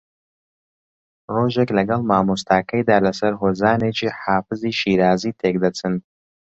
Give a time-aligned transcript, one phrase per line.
[1.33, 5.93] ڕۆژێک لەگەڵ مامۆستاکەیدا لەسەر ھۆزانێکی حافزی شیرازی تێکدەچن